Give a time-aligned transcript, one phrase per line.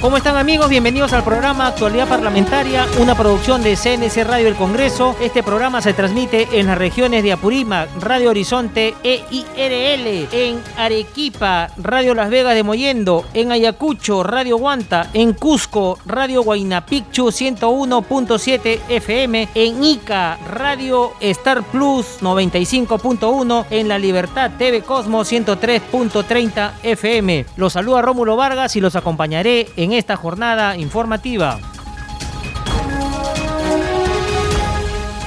[0.00, 0.68] ¿Cómo están amigos?
[0.68, 5.16] Bienvenidos al programa Actualidad Parlamentaria, una producción de CNC Radio del Congreso.
[5.20, 11.72] Este programa se transmite en las regiones de Apurímac, Radio Horizonte e IRL, en Arequipa,
[11.78, 19.48] Radio Las Vegas de Moyendo, en Ayacucho, Radio Guanta, en Cusco, Radio Guaynapicchu 101.7 FM,
[19.52, 27.46] en Ica, Radio Star Plus 95.1, en La Libertad TV Cosmos 103.30 FM.
[27.56, 31.58] Los saluda Rómulo Vargas y los acompañaré en en esta jornada informativa.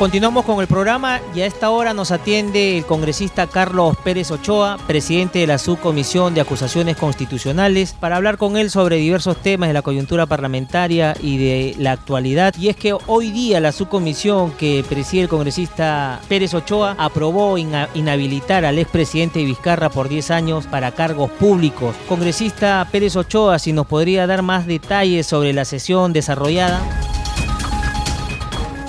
[0.01, 4.79] Continuamos con el programa y a esta hora nos atiende el congresista Carlos Pérez Ochoa,
[4.87, 9.75] presidente de la Subcomisión de Acusaciones Constitucionales, para hablar con él sobre diversos temas de
[9.75, 12.55] la coyuntura parlamentaria y de la actualidad.
[12.57, 18.65] Y es que hoy día la subcomisión que preside el congresista Pérez Ochoa aprobó inhabilitar
[18.65, 21.95] al expresidente Vizcarra por 10 años para cargos públicos.
[22.09, 26.81] Congresista Pérez Ochoa, si nos podría dar más detalles sobre la sesión desarrollada.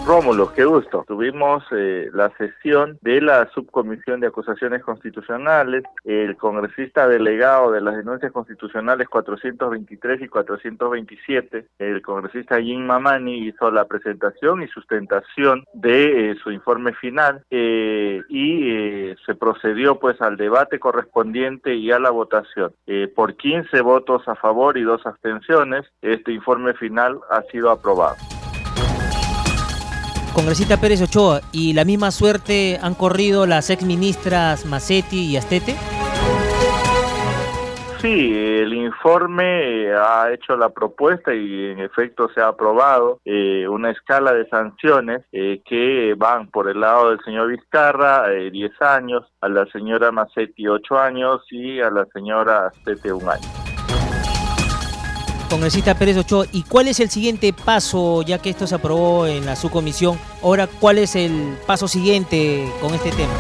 [0.05, 1.05] Rómulo, qué gusto.
[1.07, 5.85] Tuvimos eh, la sesión de la Subcomisión de Acusaciones Constitucionales.
[6.05, 13.71] El congresista delegado de las denuncias constitucionales 423 y 427, el congresista Jim Mamani, hizo
[13.71, 20.37] la presentación y sustentación de eh, su informe final eh, y se procedió pues al
[20.37, 22.73] debate correspondiente y a la votación.
[23.15, 28.17] por 15 votos a favor y dos abstenciones, este informe final ha sido aprobado.
[30.33, 35.77] Congresista Pérez Ochoa, ¿y la misma suerte han corrido las ex ministras Macetti y Astete?
[38.01, 43.69] Sí, el informe eh, ha hecho la propuesta y en efecto se ha aprobado eh,
[43.69, 49.25] una escala de sanciones eh, que van por el lado del señor Vizcarra 10 años,
[49.41, 53.49] a la señora Macetti 8 años y a la señora Astete 1 año.
[55.53, 59.45] Congresista Pérez Ochoa, ¿y cuál es el siguiente paso, ya que esto se aprobó en
[59.45, 60.17] la subcomisión?
[60.43, 63.35] Ahora, ¿cuál es el paso siguiente con este tema?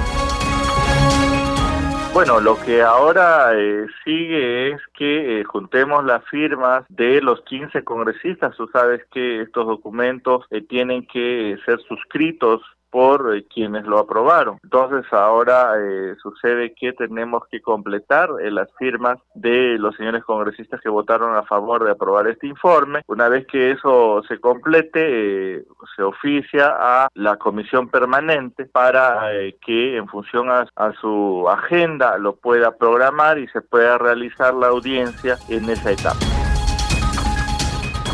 [2.12, 7.82] Bueno, lo que ahora eh, sigue es que eh, juntemos las firmas de los 15
[7.82, 8.54] congresistas.
[8.58, 12.60] Tú sabes que estos documentos eh, tienen que ser suscritos
[12.92, 14.58] por eh, quienes lo aprobaron.
[14.62, 20.80] Entonces ahora eh, sucede que tenemos que completar eh, las firmas de los señores congresistas
[20.80, 23.00] que votaron a favor de aprobar este informe.
[23.08, 25.64] Una vez que eso se complete,
[25.96, 29.30] se oficia a la comisión permanente para
[29.64, 35.38] que en función a su agenda lo pueda programar y se pueda realizar la audiencia
[35.48, 36.41] en esa etapa.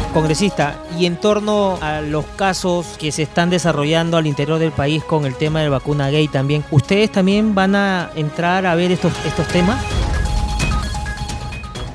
[0.08, 5.04] Congresista, y en torno a los casos que se están desarrollando al interior del país
[5.04, 9.12] con el tema de vacuna gay también, ¿ustedes también van a entrar a ver estos,
[9.26, 9.84] estos temas?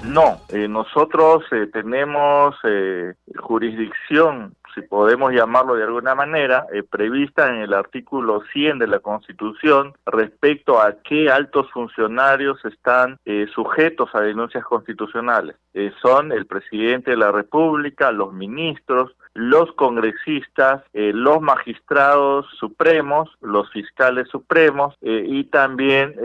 [0.03, 7.49] No, eh, nosotros eh, tenemos eh, jurisdicción si podemos llamarlo de alguna manera, eh, prevista
[7.49, 14.09] en el artículo 100 de la Constitución respecto a qué altos funcionarios están eh, sujetos
[14.13, 15.55] a denuncias constitucionales.
[15.73, 23.69] Eh, son el presidente de la República, los ministros, los congresistas, los magistrados supremos, los
[23.71, 26.15] fiscales supremos y también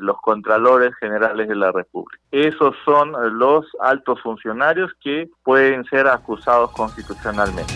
[0.00, 2.18] los contralores generales de la República.
[2.30, 7.74] Esos son los altos funcionarios que pueden ser acusados constitucionalmente.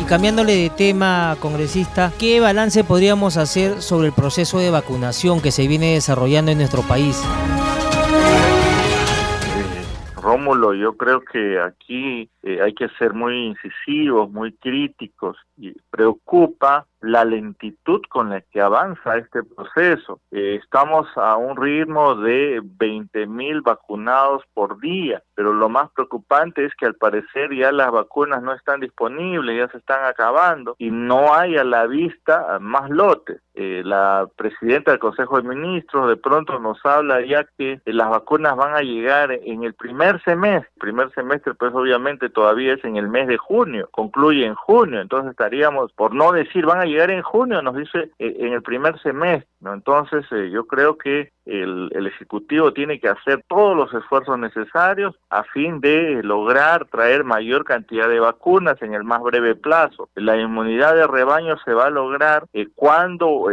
[0.00, 5.50] Y cambiándole de tema, congresista, ¿qué balance podríamos hacer sobre el proceso de vacunación que
[5.50, 7.22] se viene desarrollando en nuestro país?
[10.20, 16.86] Rómulo, yo creo que aquí eh, hay que ser muy incisivos, muy críticos y preocupa
[17.00, 20.20] la lentitud con la que avanza este proceso.
[20.30, 26.64] Eh, estamos a un ritmo de 20 mil vacunados por día, pero lo más preocupante
[26.64, 30.90] es que al parecer ya las vacunas no están disponibles, ya se están acabando y
[30.90, 33.40] no hay a la vista más lotes.
[33.54, 38.56] Eh, la presidenta del Consejo de Ministros de pronto nos habla ya que las vacunas
[38.56, 40.70] van a llegar en el primer semestre.
[40.76, 45.00] El primer semestre pues obviamente todavía es en el mes de junio, concluye en junio,
[45.00, 48.62] entonces estaríamos, por no decir van a llegar en junio, nos dice eh, en el
[48.62, 49.74] primer semestre, ¿no?
[49.74, 55.44] Entonces eh, yo creo que el, Ejecutivo tiene que hacer todos los esfuerzos necesarios a
[55.44, 60.08] fin de lograr traer mayor cantidad de vacunas en el más breve plazo.
[60.14, 63.46] La inmunidad de rebaño se va a lograr eh, cuando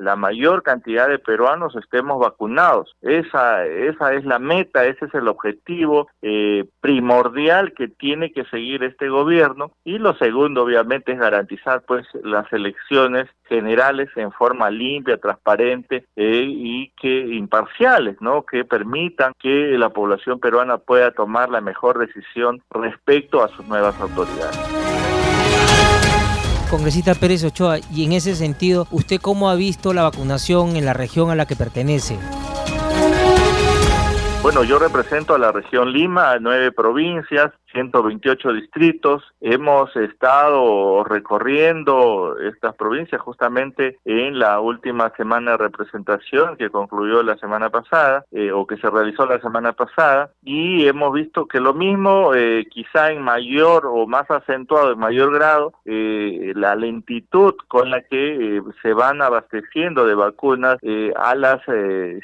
[0.00, 2.94] la mayor cantidad de peruanos estemos vacunados.
[3.00, 8.82] Esa, esa es la meta, ese es el objetivo eh, primordial que tiene que seguir
[8.82, 9.72] este gobierno.
[9.84, 16.44] Y lo segundo, obviamente, es garantizar pues las elecciones generales en forma limpia, transparente eh,
[16.46, 18.44] y que imparciales, ¿no?
[18.44, 23.98] Que permitan que la población peruana pueda tomar la mejor decisión respecto a sus nuevas
[24.00, 24.58] autoridades.
[26.70, 30.92] Congresista Pérez Ochoa, y en ese sentido, ¿usted cómo ha visto la vacunación en la
[30.92, 32.16] región a la que pertenece?
[34.42, 39.22] Bueno, yo represento a la región Lima, a nueve provincias, 128 distritos.
[39.40, 47.36] Hemos estado recorriendo estas provincias justamente en la última semana de representación que concluyó la
[47.38, 51.74] semana pasada eh, o que se realizó la semana pasada y hemos visto que lo
[51.74, 57.90] mismo, eh, quizá en mayor o más acentuado, en mayor grado, eh, la lentitud con
[57.90, 60.78] la que se van abasteciendo de vacunas
[61.16, 61.60] a las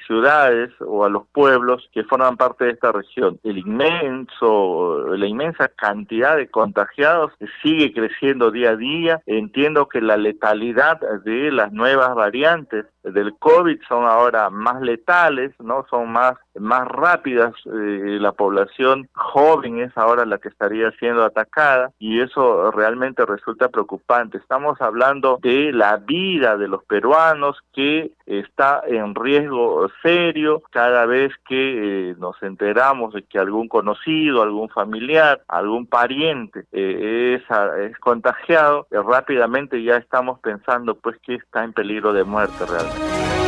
[0.07, 3.39] ciudades o a los pueblos que forman parte de esta región.
[3.45, 9.23] El inmenso, la inmensa cantidad de contagiados sigue creciendo día a día.
[9.27, 15.85] Entiendo que la letalidad de las nuevas variantes del COVID son ahora más letales, ¿no?
[15.91, 21.91] Son más, más rápidas, eh, la población joven es ahora la que estaría siendo atacada
[21.99, 24.39] y eso realmente resulta preocupante.
[24.39, 31.33] Estamos hablando de la vida de los peruanos que está en riesgo serio cada vez
[31.49, 37.99] que eh, nos enteramos de que algún conocido, algún familiar, algún pariente eh, es, es
[37.99, 43.46] contagiado, rápidamente ya estamos pensando pues que está en peligro de muerte realmente.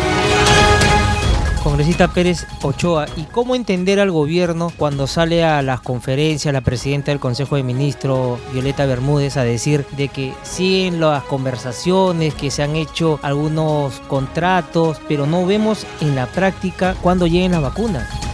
[1.68, 7.10] Congresista Pérez Ochoa, ¿y cómo entender al gobierno cuando sale a las conferencias la presidenta
[7.10, 12.62] del Consejo de Ministros, Violeta Bermúdez, a decir de que siguen las conversaciones, que se
[12.62, 18.27] han hecho algunos contratos, pero no vemos en la práctica cuando lleguen las vacunas?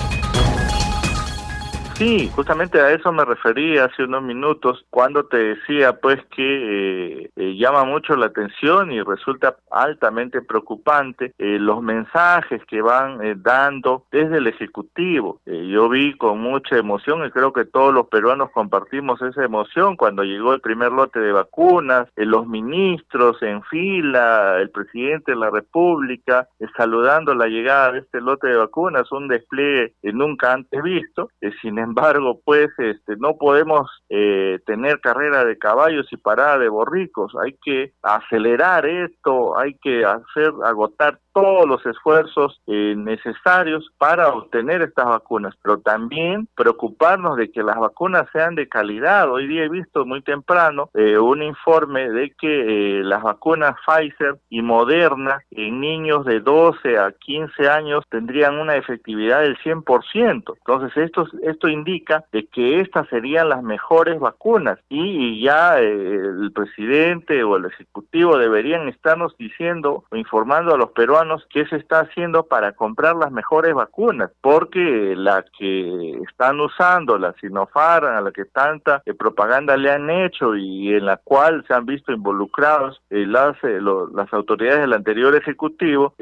[1.94, 7.30] Sí, justamente a eso me referí hace unos minutos cuando te decía pues que eh,
[7.36, 14.06] eh, llama mucho la atención y resulta altamente preocupante eh, los mensajes que van dando
[14.10, 15.40] desde el Ejecutivo.
[15.46, 20.24] yo vi con mucha emoción y creo que todos los peruanos compartimos esa emoción cuando
[20.24, 26.48] llegó el primer lote de vacunas, los ministros en fila, el presidente de la República
[26.76, 31.30] saludando la llegada de este lote de vacunas, un despliegue nunca antes visto.
[31.62, 37.32] sin embargo, pues este, no podemos eh, tener carrera de caballos y parada de borricos.
[37.42, 44.82] Hay que acelerar esto, hay que hacer agotar todos los esfuerzos eh, necesarios para obtener
[44.82, 49.30] estas vacunas, pero también preocuparnos de que las vacunas sean de calidad.
[49.30, 54.62] Hoy día he visto muy temprano eh, un informe de que las vacunas Pfizer y
[54.62, 60.54] Moderna en niños de 12 a 15 años tendrían una efectividad del 100%.
[60.56, 66.52] Entonces esto, esto indica de que estas serían las mejores vacunas y, ya eh, el
[66.52, 72.00] presidente o el ejecutivo deberían estarnos diciendo o informando a los peruanos qué se está
[72.00, 78.32] haciendo para comprar las mejores vacunas, porque la que están usando, la Sinopharm, a la
[78.32, 83.00] que tanta eh, propaganda le han hecho y en la cual se han visto involucrados
[83.10, 86.14] eh, las, las autoridades del anterior ejecutivo,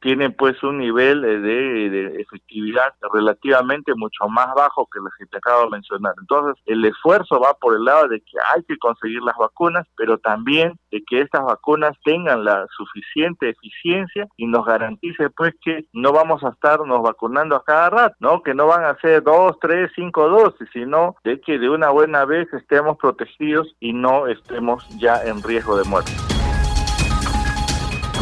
[0.00, 5.38] tienen pues un nivel de, de efectividad relativamente mucho más bajo que la que te
[5.38, 6.14] acabo de mencionar.
[6.20, 10.18] Entonces, el esfuerzo va por el lado de que hay que conseguir las vacunas, pero
[10.18, 16.12] también de que estas vacunas tengan la suficiente eficiencia y nos garantice pues que no
[16.12, 18.42] vamos a estarnos vacunando a cada rato, ¿no?
[18.42, 22.24] Que no van a ser dos, tres, cinco dosis, sino de que de una buena
[22.24, 26.29] vez estemos protegidos y no estemos ya en riesgo de muerte.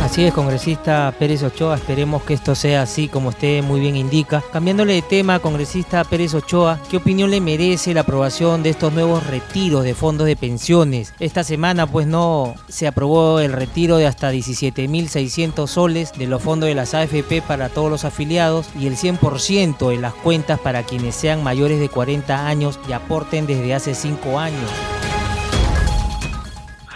[0.08, 4.42] Así es, congresista Pérez Ochoa, esperemos que esto sea así como usted muy bien indica.
[4.50, 9.26] Cambiándole de tema, congresista Pérez Ochoa, ¿qué opinión le merece la aprobación de estos nuevos
[9.26, 11.12] retiros de fondos de pensiones?
[11.20, 16.70] Esta semana pues no se aprobó el retiro de hasta 17.600 soles de los fondos
[16.70, 21.16] de las AFP para todos los afiliados y el 100% en las cuentas para quienes
[21.16, 24.70] sean mayores de 40 años y aporten desde hace 5 años.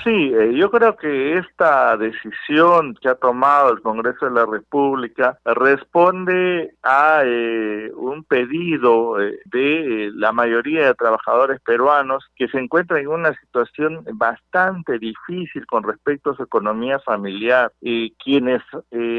[0.04, 5.38] Sí, eh, yo creo que esta decisión que ha tomado el Congreso de la República
[5.44, 13.00] responde a eh, un pedido eh, de la mayoría de trabajadores peruanos que se encuentran
[13.00, 17.70] en una situación bastante difícil con respecto a su economía familiar.
[17.80, 18.62] y quienes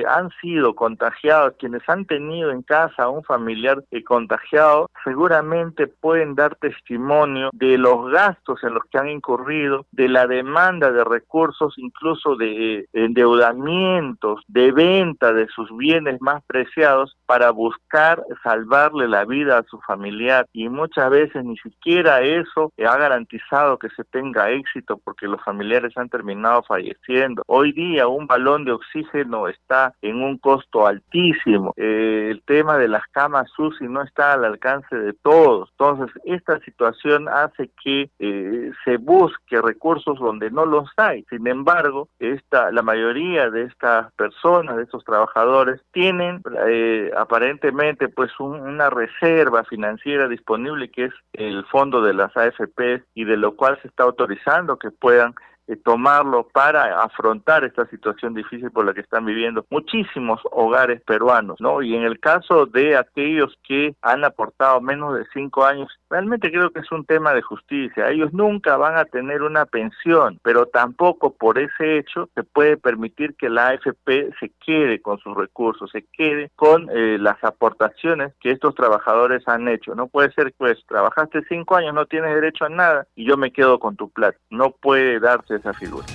[0.07, 6.55] han sido contagiados, quienes han tenido en casa a un familiar contagiado, seguramente pueden dar
[6.55, 12.35] testimonio de los gastos en los que han incurrido, de la demanda de recursos, incluso
[12.35, 19.59] de eh, endeudamientos, de venta de sus bienes más preciados para buscar salvarle la vida
[19.59, 20.47] a su familiar.
[20.53, 25.97] Y muchas veces ni siquiera eso ha garantizado que se tenga éxito porque los familiares
[25.97, 27.43] han terminado falleciendo.
[27.47, 31.73] Hoy día un balón de oxígeno está en un costo altísimo.
[31.77, 35.69] Eh, el tema de las camas UCI no está al alcance de todos.
[35.71, 41.23] Entonces, esta situación hace que eh, se busque recursos donde no los hay.
[41.29, 48.31] Sin embargo, esta, la mayoría de estas personas, de estos trabajadores, tienen eh, aparentemente pues
[48.39, 53.79] una reserva financiera disponible que es el fondo de las AFP y de lo cual
[53.81, 55.33] se está autorizando que puedan
[55.67, 61.59] eh, tomarlo para afrontar esta situación difícil por la que están viviendo muchísimos hogares peruanos,
[61.59, 61.81] ¿no?
[61.81, 66.71] Y en el caso de aquellos que han aportado menos de cinco años, realmente creo
[66.71, 68.09] que es un tema de justicia.
[68.09, 73.35] Ellos nunca van a tener una pensión, pero tampoco por ese hecho se puede permitir
[73.35, 78.51] que la AFP se quede con sus recursos, se quede con eh, las aportaciones que
[78.51, 79.95] estos trabajadores han hecho.
[79.95, 83.51] No puede ser, pues, trabajaste cinco años, no tienes derecho a nada y yo me
[83.51, 84.37] quedo con tu plata.
[84.49, 86.05] No puede darse esa figura.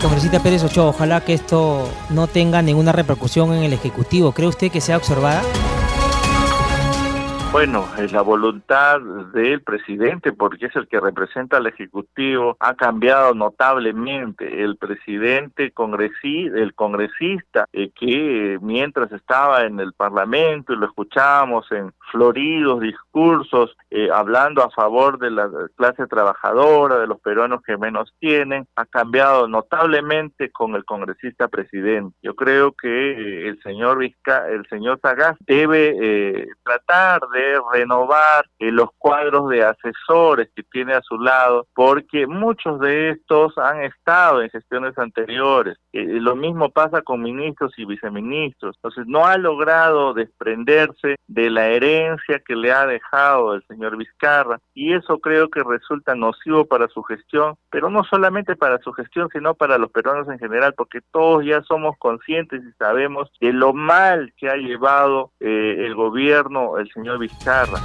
[0.00, 4.32] Congresista Pérez Ochoa, ojalá que esto no tenga ninguna repercusión en el Ejecutivo.
[4.32, 5.42] ¿Cree usted que sea observada?
[7.50, 9.00] Bueno, es la voluntad
[9.32, 14.62] del presidente, porque es el que representa al Ejecutivo, ha cambiado notablemente.
[14.62, 21.72] El presidente congresí, el congresista, eh, que mientras estaba en el Parlamento y lo escuchábamos
[21.72, 27.78] en floridos discursos, eh, hablando a favor de la clase trabajadora, de los peruanos que
[27.78, 32.14] menos tienen, ha cambiado notablemente con el congresista presidente.
[32.22, 37.37] Yo creo que eh, el señor Vizca, el señor Sagaz debe tratar de
[37.72, 43.56] renovar eh, los cuadros de asesores que tiene a su lado, porque muchos de estos
[43.58, 45.78] han estado en gestiones anteriores.
[45.92, 48.76] Eh, lo mismo pasa con ministros y viceministros.
[48.76, 54.58] Entonces, no ha logrado desprenderse de la herencia que le ha dejado el señor Vizcarra,
[54.74, 59.28] y eso creo que resulta nocivo para su gestión, pero no solamente para su gestión,
[59.32, 63.72] sino para los peruanos en general, porque todos ya somos conscientes y sabemos de lo
[63.72, 67.80] mal que ha llevado eh, el gobierno, el señor Vizcarra Vizcarra.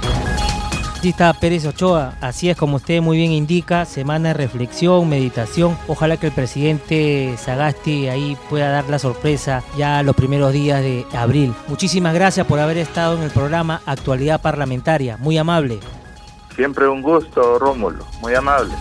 [1.02, 5.76] está Pérez Ochoa, así es como usted muy bien indica, semana de reflexión, meditación.
[5.86, 11.06] Ojalá que el presidente Sagasti ahí pueda dar la sorpresa ya los primeros días de
[11.12, 11.54] abril.
[11.68, 15.78] Muchísimas gracias por haber estado en el programa Actualidad Parlamentaria, muy amable.
[16.54, 18.74] Siempre un gusto, Rómulo, muy amable.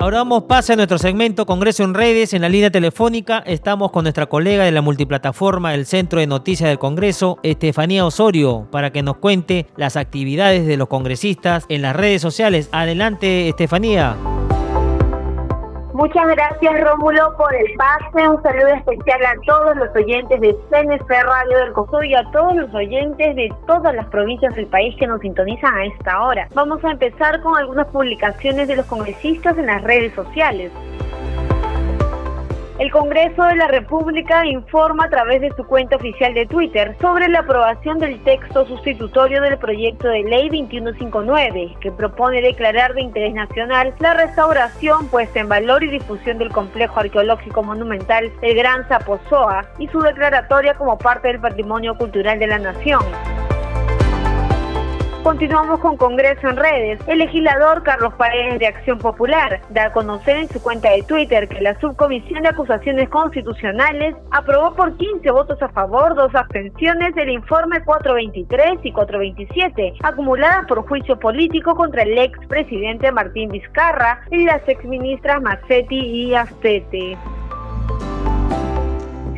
[0.00, 2.32] Ahora vamos, pase a nuestro segmento Congreso en Redes.
[2.32, 6.68] En la línea telefónica estamos con nuestra colega de la multiplataforma del Centro de Noticias
[6.68, 11.96] del Congreso, Estefanía Osorio, para que nos cuente las actividades de los congresistas en las
[11.96, 12.68] redes sociales.
[12.70, 14.16] Adelante, Estefanía.
[15.98, 21.08] Muchas gracias Rómulo por el pase, un saludo especial a todos los oyentes de CNC
[21.08, 25.08] Radio del Costo y a todos los oyentes de todas las provincias del país que
[25.08, 26.46] nos sintonizan a esta hora.
[26.54, 30.70] Vamos a empezar con algunas publicaciones de los congresistas en las redes sociales.
[32.78, 37.26] El Congreso de la República informa a través de su cuenta oficial de Twitter sobre
[37.26, 43.34] la aprobación del texto sustitutorio del proyecto de ley 2159, que propone declarar de interés
[43.34, 49.66] nacional la restauración, puesta en valor y difusión del complejo arqueológico monumental del Gran Zapozoa
[49.80, 53.02] y su declaratoria como parte del patrimonio cultural de la nación.
[55.28, 56.98] Continuamos con Congreso en redes.
[57.06, 61.46] El legislador Carlos Paredes de Acción Popular da a conocer en su cuenta de Twitter
[61.46, 67.28] que la Subcomisión de Acusaciones Constitucionales aprobó por 15 votos a favor, dos abstenciones el
[67.28, 74.66] informe 423 y 427, acumuladas por juicio político contra el expresidente Martín Vizcarra y las
[74.66, 77.18] exministras Mazzetti y Astete.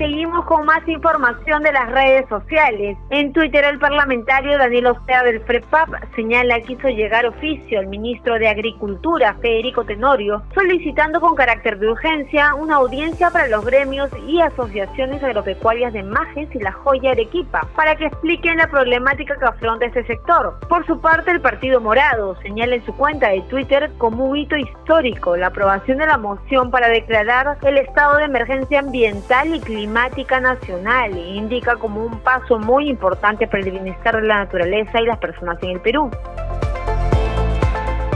[0.00, 2.97] Seguimos con más información de las redes sociales.
[3.11, 8.38] En Twitter el parlamentario Daniel Ostea del FREPAP señala que hizo llegar oficio al ministro
[8.38, 14.40] de Agricultura, Federico Tenorio, solicitando con carácter de urgencia una audiencia para los gremios y
[14.40, 19.85] asociaciones agropecuarias de Majes y La Joya Arequipa, para que expliquen la problemática que afronta
[19.85, 20.59] este sector.
[20.66, 24.57] Por su parte, el Partido Morado señala en su cuenta de Twitter como un hito
[24.57, 29.89] histórico la aprobación de la moción para declarar el estado de emergencia ambiental y climática
[29.92, 35.06] nacional e indica como un paso muy importante para el bienestar de la naturaleza y
[35.06, 36.11] las personas en el Perú.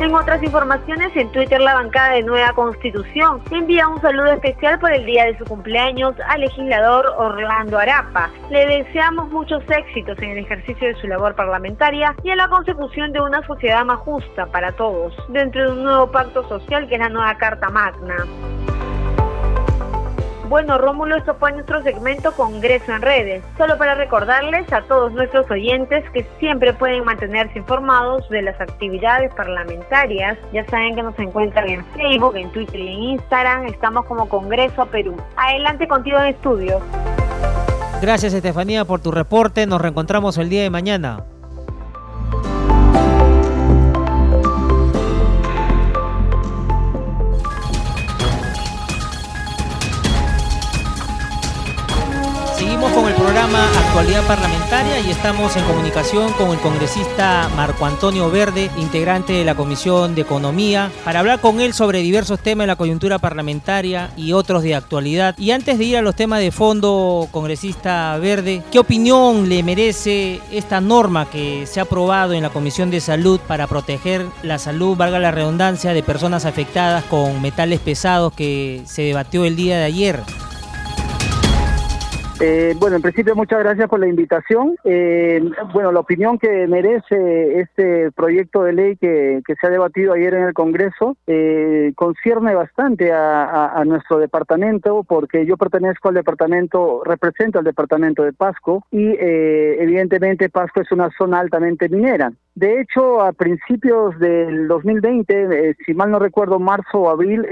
[0.01, 4.93] En otras informaciones, en Twitter la bancada de Nueva Constitución envía un saludo especial por
[4.93, 8.29] el día de su cumpleaños al legislador Orlando Arapa.
[8.51, 13.13] Le deseamos muchos éxitos en el ejercicio de su labor parlamentaria y en la consecución
[13.13, 17.01] de una sociedad más justa para todos, dentro de un nuevo pacto social que es
[17.01, 18.27] la nueva Carta Magna.
[20.49, 23.43] Bueno, Rómulo, esto fue nuestro segmento Congreso en Redes.
[23.57, 29.33] Solo para recordarles a todos nuestros oyentes que siempre pueden mantenerse informados de las actividades
[29.35, 30.37] parlamentarias.
[30.53, 33.67] Ya saben que nos encuentran en Facebook, en Twitter y en Instagram.
[33.67, 35.17] Estamos como Congreso Perú.
[35.37, 36.81] Adelante contigo en estudio.
[38.03, 39.67] Gracias, Estefanía, por tu reporte.
[39.67, 41.25] Nos reencontramos el día de mañana.
[53.95, 59.55] Actualidad Parlamentaria y estamos en comunicación con el congresista Marco Antonio Verde, integrante de la
[59.55, 64.33] Comisión de Economía, para hablar con él sobre diversos temas de la coyuntura parlamentaria y
[64.33, 65.39] otros de actualidad.
[65.39, 70.41] Y antes de ir a los temas de fondo, congresista Verde, ¿qué opinión le merece
[70.51, 74.97] esta norma que se ha aprobado en la Comisión de Salud para proteger la salud,
[74.97, 79.85] valga la redundancia, de personas afectadas con metales pesados que se debatió el día de
[79.85, 80.21] ayer?
[82.41, 84.77] Eh, bueno, en principio muchas gracias por la invitación.
[84.85, 85.41] Eh,
[85.73, 90.43] bueno, la opinión que merece este proyecto de ley que, se ha debatido ayer en
[90.43, 97.65] el Congreso eh, concierne bastante a, nuestro departamento porque yo pertenezco al departamento, represento al
[97.65, 102.33] departamento de Pasco y evidentemente Pasco es una zona altamente minera.
[102.55, 107.45] De hecho, a principios del 2020, si mal no recuerdo, marzo o abril,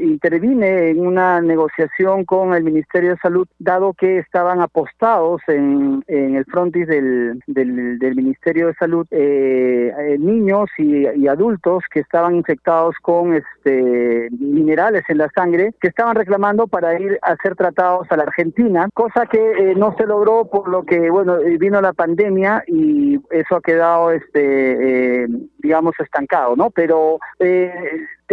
[0.00, 6.44] intervine en una negociación con el Ministerio de Salud, dado que estaban apostados en, el
[6.46, 13.34] frontis del, del, Ministerio de Salud eh, eh, niños y, adultos que estaban infectados con
[13.34, 18.24] este minerales en la sangre que estaban reclamando para ir a ser tratados a la
[18.24, 23.20] Argentina, cosa que eh, no se logró por lo que bueno vino la pandemia y
[23.30, 25.26] eso ha quedado este
[25.58, 26.70] digamos estancado, ¿no?
[26.70, 27.18] Pero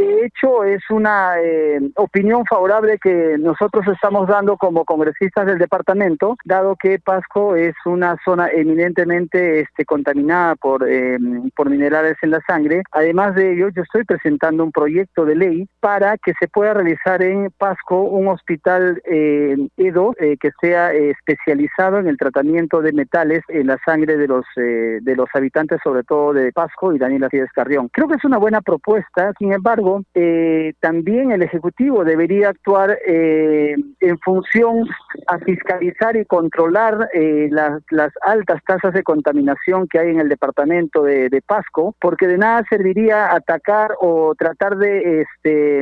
[0.01, 6.37] de hecho, es una eh, opinión favorable que nosotros estamos dando como congresistas del departamento,
[6.43, 11.17] dado que Pasco es una zona eminentemente este, contaminada por, eh,
[11.55, 12.81] por minerales en la sangre.
[12.91, 17.21] Además de ello, yo estoy presentando un proyecto de ley para que se pueda realizar
[17.21, 23.67] en Pasco un hospital eh, EDO que sea especializado en el tratamiento de metales en
[23.67, 27.89] la sangre de los, de los habitantes, sobre todo de Pasco y Daniela Fidesz Carrión.
[27.91, 33.75] Creo que es una buena propuesta, sin embargo, eh, también el Ejecutivo debería actuar eh,
[33.99, 34.87] en función
[35.27, 41.03] a fiscalizar y controlar eh, las, altas tasas de contaminación que hay en el departamento
[41.03, 45.81] de, Pasco, porque de nada serviría atacar o tratar de, este,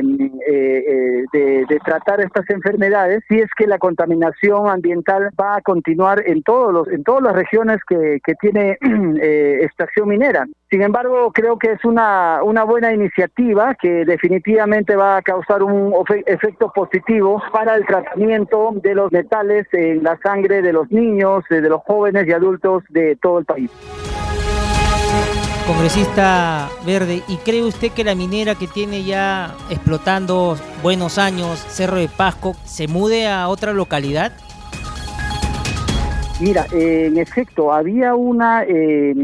[1.32, 6.72] de, tratar estas enfermedades si es que la contaminación ambiental va a continuar en todos
[6.72, 8.78] los en todas las regiones que, que tiene
[9.62, 10.46] extracción minera.
[10.70, 15.92] Sin embargo, creo que es una, una buena iniciativa que definitivamente va a causar un
[16.26, 21.60] efecto positivo para el tratamiento de los metales en la sangre de los niños, de
[21.62, 23.68] los jóvenes y adultos de todo el país.
[25.66, 31.96] Congresista Verde, ¿y cree usted que la minera que tiene ya explotando buenos años, Cerro
[31.96, 34.30] de Pasco, se mude a otra localidad?
[36.40, 39.14] Mira, en efecto, había una eh,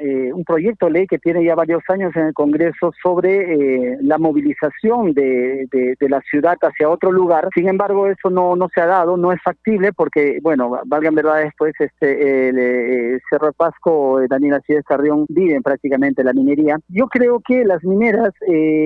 [0.00, 3.98] eh, un proyecto de ley que tiene ya varios años en el Congreso sobre eh,
[4.00, 7.48] la movilización de, de, la ciudad hacia otro lugar.
[7.54, 11.44] Sin embargo, eso no, no se ha dado, no es factible porque, bueno, valgan verdad
[11.44, 16.78] después, este, el, eh, Cerro Pasco, Daniel Acides Carrión viven prácticamente la minería.
[16.88, 18.32] Yo creo que las mineras,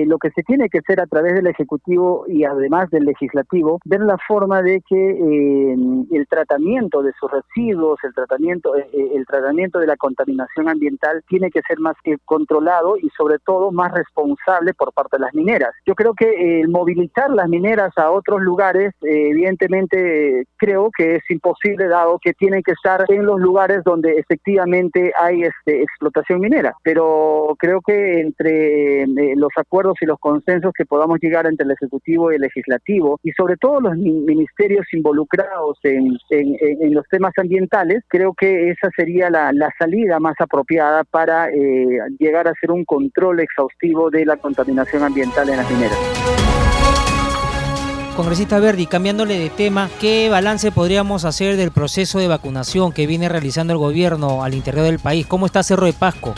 [0.05, 4.01] lo que se tiene que hacer a través del Ejecutivo y además del Legislativo, ver
[4.01, 5.73] la forma de que
[6.11, 11.49] el tratamiento de sus residuos, el tratamiento, el tratamiento de la contaminación ambiental, ambiental tiene
[11.51, 15.71] que ser más que controlado y sobre todo más responsable por parte de las mineras.
[15.85, 21.87] Yo creo que el movilizar las mineras a otros lugares, evidentemente creo que es imposible
[21.87, 26.75] dado que tienen que estar en los lugares donde efectivamente hay este, explotación minera.
[26.83, 32.31] Pero creo que entre los acuerdos y los consensos que podamos llegar entre el Ejecutivo
[32.31, 38.33] y el Legislativo y sobre todo los ministerios involucrados en, en, los temas ambientales, creo
[38.33, 43.39] que esa sería la, la salida más apropiada para eh, llegar a hacer un control
[43.39, 45.97] exhaustivo de la contaminación ambiental en las mineras.
[48.15, 53.29] Congresista Verdi, cambiándole de tema, ¿qué balance podríamos hacer del proceso de vacunación que viene
[53.29, 55.25] realizando el gobierno al interior del país?
[55.25, 56.33] ¿Cómo está Cerro de Pasco?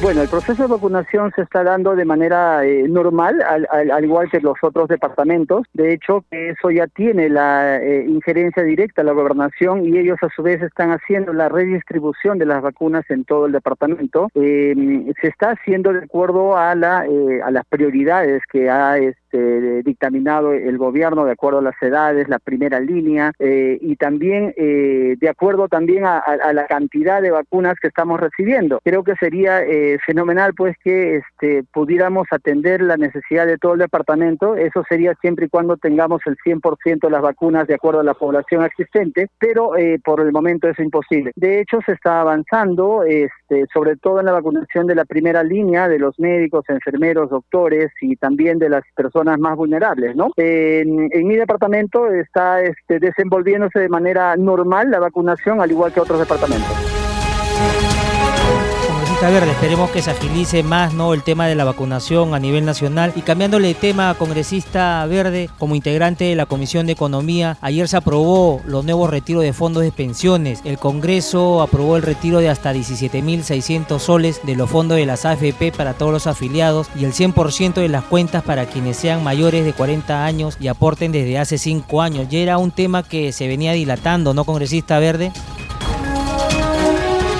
[0.00, 4.40] Bueno, el proceso de vacunación se está dando de manera eh, normal, al, igual que
[4.40, 5.66] los otros departamentos.
[5.72, 10.28] De hecho, eso ya tiene la eh, injerencia directa a la gobernación y ellos a
[10.34, 14.28] su vez están haciendo la redistribución de las vacunas en todo el departamento.
[14.34, 18.96] Em, se está haciendo de acuerdo a, la, eh, a las prioridades que ha
[19.30, 25.28] este, dictaminado el gobierno, de acuerdo a las edades, la primera línea y también de
[25.28, 28.80] acuerdo también a, la cantidad de vacunas que estamos recibiendo.
[28.84, 29.62] Creo que sería
[30.04, 34.56] fenomenal pues que este, pudiéramos atender la necesidad de todo el departamento.
[34.56, 38.14] Eso sería siempre y cuando tengamos el 100% de las vacunas de acuerdo a la
[38.14, 41.32] población existente, pero eh, por el momento es imposible.
[41.36, 45.88] De hecho, se está avanzando, este, sobre todo en la vacunación de la primera línea
[45.88, 50.16] de los médicos, enfermeros, doctores y también de las personas más vulnerables.
[50.16, 50.30] ¿no?
[50.36, 56.00] En, en mi departamento está este, desenvolviéndose de manera normal la vacunación, al igual que
[56.00, 56.97] otros departamentos.
[59.26, 61.12] Verde, esperemos que se agilice más ¿no?
[61.12, 63.12] el tema de la vacunación a nivel nacional.
[63.14, 67.98] Y cambiándole de tema, congresista Verde, como integrante de la Comisión de Economía, ayer se
[67.98, 70.60] aprobó los nuevos retiros de fondos de pensiones.
[70.64, 75.72] El Congreso aprobó el retiro de hasta 17.600 soles de los fondos de las AFP
[75.76, 79.74] para todos los afiliados y el 100% de las cuentas para quienes sean mayores de
[79.74, 82.28] 40 años y aporten desde hace 5 años.
[82.30, 85.32] Ya era un tema que se venía dilatando, ¿no, congresista Verde?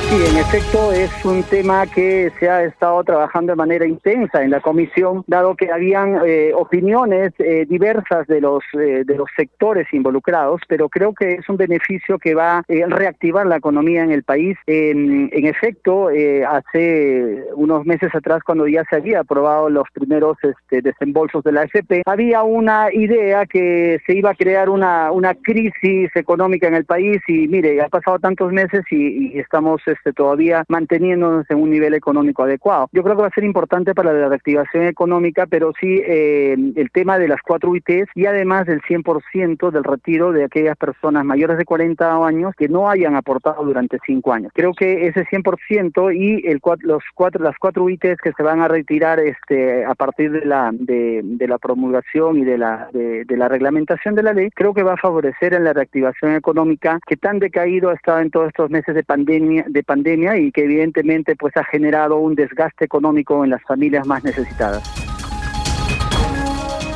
[0.09, 4.51] Sí, en efecto es un tema que se ha estado trabajando de manera intensa en
[4.51, 9.87] la comisión, dado que habían eh, opiniones eh, diversas de los eh, de los sectores
[9.93, 14.23] involucrados, pero creo que es un beneficio que va a reactivar la economía en el
[14.23, 14.57] país.
[14.67, 16.09] En, en efecto,
[16.49, 21.63] hace unos meses atrás, cuando ya se había aprobado los primeros este, desembolsos de la
[21.63, 26.87] AFP, había una idea que se iba a crear una una crisis económica en el
[26.87, 29.83] país y mire, ha pasado tantos meses y, y estamos
[30.15, 32.89] todavía manteniéndonos en un nivel económico adecuado.
[32.93, 36.91] Yo creo que va a ser importante para la reactivación económica, pero sí eh, el
[36.91, 41.59] tema de las cuatro UITs y además del 100% del retiro de aquellas personas mayores
[41.59, 44.53] de 40 años que no hayan aportado durante cinco años.
[44.55, 48.69] Creo que ese 100% y el, los cuatro, las cuatro UITs que se van a
[48.69, 53.49] retirar este, a partir de la, de, la promulgación y de la, de, de la
[53.49, 57.39] reglamentación de la ley, creo que va a favorecer en la reactivación económica que tan
[57.39, 61.57] decaído ha estado en todos estos meses de pandemia, de pandemia y que evidentemente pues
[61.57, 64.83] ha generado un desgaste económico en las familias más necesitadas.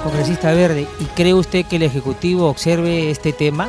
[0.04, 3.68] Congresista Verde, ¿y cree usted que el Ejecutivo observe este tema?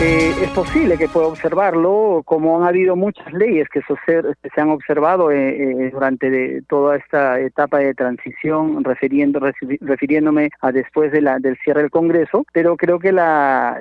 [0.00, 5.30] Eh, es posible que pueda observarlo, como han habido muchas leyes que, se han observado
[5.30, 9.38] eh, eh, durante toda esta etapa de transición, refiriendo,
[9.80, 13.78] refiriéndome a después de la, del cierre del Congreso, pero creo que la,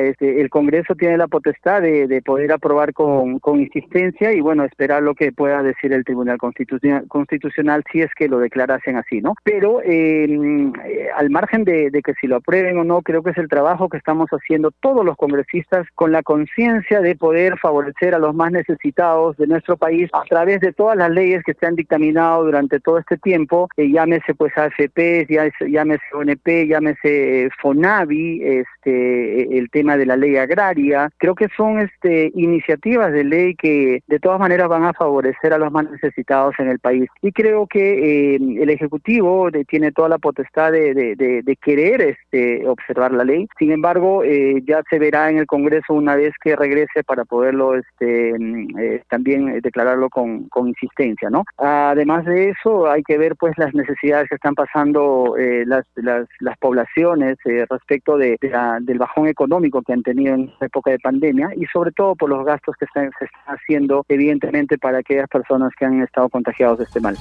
[0.00, 5.14] este, el Congreso tiene la potestad de, poder aprobar con, insistencia y bueno, esperar lo
[5.14, 9.34] que pueda decir el Tribunal Constitucional, si es que lo declarasen así, ¿no?
[9.44, 10.72] Pero em,
[11.16, 13.90] al margen de, de que si lo aprueben o no, creo que es el trabajo
[13.90, 15.49] que estamos haciendo todos los congresistas
[15.94, 20.60] con la conciencia de poder favorecer a los más necesitados de nuestro país a través
[20.60, 24.56] de todas las leyes que se han dictaminado durante todo este tiempo, eh, llámese pues
[24.56, 25.26] AFP,
[25.68, 31.10] llámese ONP, llámese eh, FONAVI, este, el tema de la ley agraria.
[31.18, 35.58] Creo que son este, iniciativas de ley que de todas maneras van a favorecer a
[35.58, 37.08] los más necesitados en el país.
[37.22, 43.12] Y creo que eh, el Ejecutivo tiene toda la potestad de, de, querer este, observar
[43.12, 43.48] la ley.
[43.58, 48.34] Sin embargo, ya se verá en el Congreso una vez que regrese para poderlo este,
[48.38, 51.44] mm, eh, también eh, declararlo con, con, insistencia, ¿no?
[51.56, 56.28] Además de eso, hay que ver pues las necesidades que están pasando eh, las, las,
[56.38, 57.36] las, poblaciones
[57.70, 58.36] respecto de,
[58.82, 62.28] del bajón económico que han tenido en esta época de pandemia y sobre todo por
[62.28, 66.84] los gastos que se están haciendo evidentemente para aquellas personas que han estado contagiados de
[66.84, 67.16] este mal.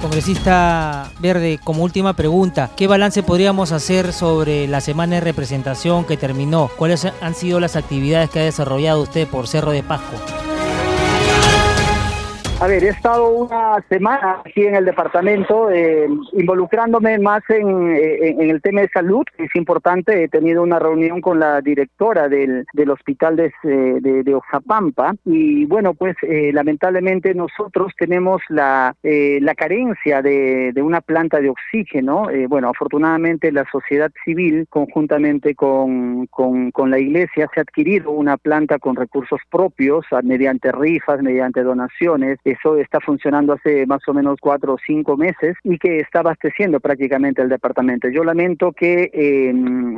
[0.00, 6.16] Congresista Verde, como última pregunta, ¿qué balance podríamos hacer sobre la semana de representación que
[6.16, 6.70] terminó?
[6.76, 10.16] ¿Cuáles han sido las actividades que ha desarrollado usted por Cerro de Pasco?
[12.60, 18.50] A ver, he estado una semana aquí en el departamento eh, involucrándome más eh, en,
[18.50, 20.24] el tema de salud, es importante.
[20.24, 25.66] He tenido una reunión con la directora del, del hospital de, de, de Ojapampa y
[25.66, 32.26] bueno, pues eh, lamentablemente nosotros tenemos la, la carencia de, una planta de oxígeno.
[32.48, 38.36] bueno, afortunadamente la sociedad civil, conjuntamente con, con, con la iglesia, se ha adquirido una
[38.36, 44.38] planta con recursos propios mediante rifas, mediante donaciones eso está funcionando hace más o menos
[44.40, 48.08] cuatro o cinco meses y que está abasteciendo prácticamente el departamento.
[48.08, 49.52] Yo lamento que eh,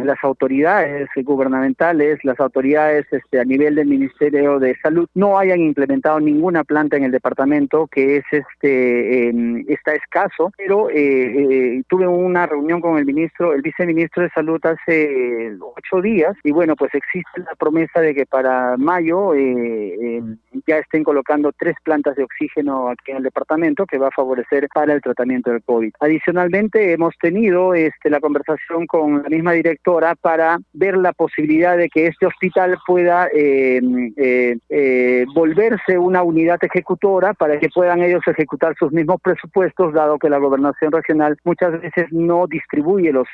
[0.04, 6.20] las autoridades gubernamentales, las autoridades este, a nivel del Ministerio de Salud no hayan implementado
[6.20, 12.06] ninguna planta en el departamento, que es este em, está escaso, pero eh, eh, tuve
[12.06, 16.94] una reunión con el ministro, el viceministro de Salud hace ocho días y bueno, pues
[16.94, 20.36] existe la promesa de que para mayo em,
[20.66, 24.12] ya estén colocando tres plantas de oxígeno oxígeno aquí en el departamento que va a
[24.12, 25.92] favorecer para el tratamiento del COVID.
[26.00, 31.88] Adicionalmente, hemos tenido este, la conversación con la misma directora para ver la posibilidad de
[31.88, 33.80] que este hospital pueda eh,
[34.16, 40.18] eh, eh, volverse una unidad ejecutora para que puedan ellos ejecutar sus mismos presupuestos, dado
[40.18, 43.28] que la gobernación regional muchas veces no distribuye los,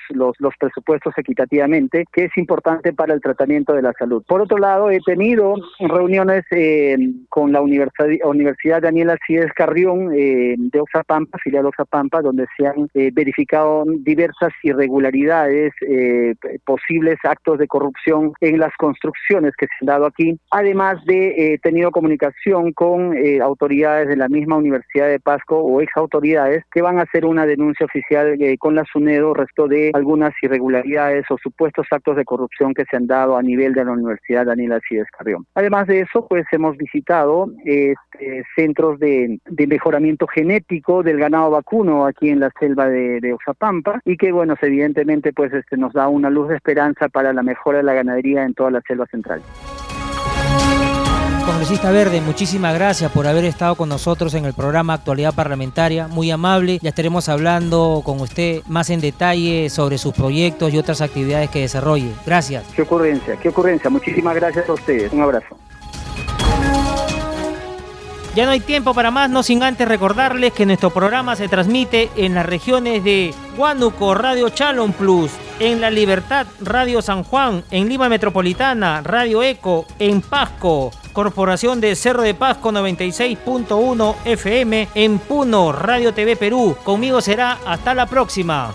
[0.59, 4.23] presupuestos equitativamente, que es importante para el tratamiento de la salud.
[4.27, 6.45] Por otro lado, he tenido reuniones
[7.29, 12.89] con la Universidad de Daniela Cides Carrión eh, de Oxapampa, filial Oxapampa, donde se han
[12.95, 19.89] eh, verificado diversas irregularidades, eh, posibles actos de corrupción en las construcciones que se han
[19.89, 25.83] dado aquí, además de tenido comunicación con autoridades de la misma Universidad de Pasco o
[25.83, 30.33] ex autoridades que van a hacer una denuncia oficial con la SUNEDO respecto de algunas
[30.43, 34.47] irregularidades o supuestos actos de corrupción que se han dado a nivel de la Universidad
[34.47, 35.47] Daniela Cides Carrión.
[35.55, 38.45] Además de eso, pues hemos visitado este,
[38.94, 44.33] de, mejoramiento genético del ganado vacuno aquí en la selva de, de Oxapampa y que,
[44.33, 47.94] bueno, evidentemente pues este, nos da una luz de esperanza para la mejora de la
[47.94, 49.42] ganadería en toda la selva central.
[51.46, 56.09] Congresista Verde, muchísimas gracias por haber estado con nosotros en el programa Actualidad Parlamentaria.
[56.09, 56.81] Muy amable.
[56.83, 61.61] Ya estaremos hablando con usted más en detalle sobre sus proyectos y otras actividades que
[61.61, 62.11] desarrolle.
[62.27, 62.64] Gracias.
[62.75, 63.88] Qué ocurrencia, qué ocurrencia.
[63.88, 65.12] Muchísimas gracias a ustedes.
[65.12, 65.57] Un abrazo.
[68.37, 72.11] Ya no hay tiempo para más, no sin antes recordarles que nuestro programa se transmite
[72.16, 77.88] en las regiones de Huánuco, Radio Chalon Plus, en La Libertad, Radio San Juan, en
[77.88, 85.72] Lima Metropolitana, Radio Eco, en Pasco, Corporación de Cerro de Pasco 96.1 FM, en Puno,
[85.72, 86.77] Radio TV Perú.
[86.85, 88.75] Conmigo será hasta la próxima.